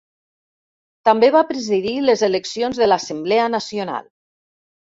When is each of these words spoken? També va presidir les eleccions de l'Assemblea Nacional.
També 1.09 1.29
va 1.35 1.43
presidir 1.51 1.93
les 2.07 2.25
eleccions 2.29 2.81
de 2.85 2.89
l'Assemblea 2.91 3.47
Nacional. 3.59 4.09